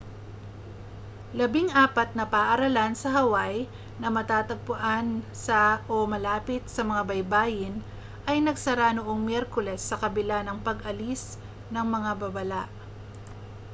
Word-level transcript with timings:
labing-apat 1.39 2.09
na 2.17 2.25
paaralan 2.33 2.93
sa 2.97 3.09
hawaii 3.21 3.63
na 4.01 4.07
matatagpuan 4.17 5.07
sa 5.45 5.59
o 5.93 5.97
malapit 6.13 6.63
sa 6.75 6.81
mga 6.89 7.03
baybayin 7.11 7.75
ay 8.29 8.37
nagsara 8.41 8.89
noong 8.97 9.21
miyerkules 9.23 9.77
sa 9.89 9.99
kabila 10.03 10.37
ng 10.43 10.57
pag-alis 10.67 11.23
ng 11.73 11.85
mga 11.95 12.11
babala 12.23 12.63